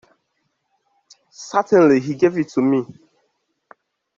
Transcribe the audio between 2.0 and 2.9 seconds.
gave it to me.